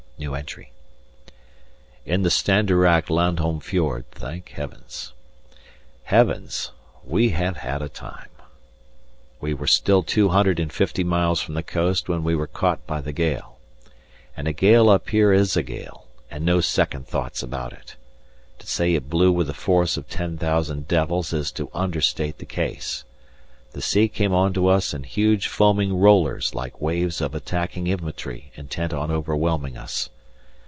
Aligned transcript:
In 2.05 2.21
the 2.21 2.29
Standarak 2.29 3.09
Landholm 3.09 3.59
Fjord 3.59 4.05
thank 4.11 4.49
heavens. 4.49 5.13
Heavens! 6.03 6.69
we 7.03 7.29
have 7.29 7.57
had 7.57 7.81
a 7.81 7.89
time. 7.89 8.29
We 9.39 9.55
were 9.55 9.65
still 9.65 10.03
two 10.03 10.29
hundred 10.29 10.59
and 10.59 10.71
fifty 10.71 11.03
miles 11.03 11.41
from 11.41 11.55
the 11.55 11.63
coast 11.63 12.07
when 12.07 12.23
we 12.23 12.35
were 12.35 12.45
caught 12.45 12.85
by 12.85 13.01
the 13.01 13.11
gale. 13.11 13.57
And 14.37 14.47
a 14.47 14.53
gale 14.53 14.89
up 14.91 15.09
here 15.09 15.33
is 15.33 15.57
a 15.57 15.63
gale, 15.63 16.05
and 16.29 16.45
no 16.45 16.61
second 16.61 17.07
thoughts 17.07 17.41
about 17.41 17.73
it. 17.73 17.95
To 18.59 18.67
say 18.67 18.93
it 18.93 19.09
blew 19.09 19.31
with 19.31 19.47
the 19.47 19.55
force 19.55 19.97
of 19.97 20.07
ten 20.07 20.37
thousand 20.37 20.87
devils 20.87 21.33
is 21.33 21.51
to 21.53 21.71
understate 21.73 22.37
the 22.37 22.45
case. 22.45 23.05
The 23.73 23.81
sea 23.81 24.09
came 24.09 24.33
on 24.33 24.51
to 24.51 24.67
us 24.67 24.93
in 24.93 25.03
huge 25.03 25.47
foaming 25.47 25.97
rollers 25.97 26.53
like 26.53 26.81
waves 26.81 27.21
of 27.21 27.33
attacking 27.33 27.87
infantry 27.87 28.51
intent 28.57 28.91
on 28.93 29.09
overwhelming 29.09 29.77
us. 29.77 30.09